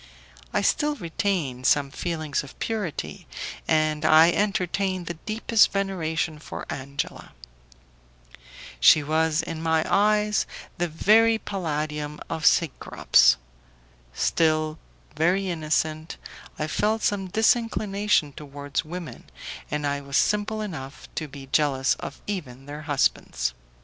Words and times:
I 0.51 0.63
still 0.63 0.95
retained 0.95 1.67
some 1.67 1.91
feelings 1.91 2.43
of 2.43 2.57
purity, 2.57 3.27
and 3.67 4.03
I 4.03 4.31
entertained 4.31 5.05
the 5.05 5.13
deepest 5.29 5.71
veneration 5.71 6.39
for 6.39 6.65
Angela. 6.71 7.33
She 8.79 9.03
was 9.03 9.43
in 9.43 9.61
my 9.61 9.85
eyes 9.87 10.47
the 10.79 10.87
very 10.87 11.37
palladium 11.37 12.19
of 12.31 12.47
Cecrops. 12.47 13.37
Still 14.11 14.79
very 15.15 15.51
innocent, 15.51 16.17
I 16.57 16.65
felt 16.65 17.03
some 17.03 17.27
disinclination 17.27 18.33
towards 18.33 18.83
women, 18.83 19.25
and 19.69 19.85
I 19.85 20.01
was 20.01 20.17
simple 20.17 20.61
enough 20.61 21.07
to 21.13 21.27
be 21.27 21.45
jealous 21.45 21.93
of 21.99 22.23
even 22.25 22.65
their 22.65 22.81
husbands. 22.81 23.53